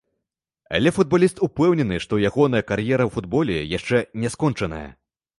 [0.75, 4.89] Але футбаліст упэўнены, што ягоная кар'ера ў футболе яшчэ не скончаная.